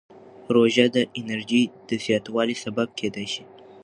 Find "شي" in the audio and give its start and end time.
3.33-3.43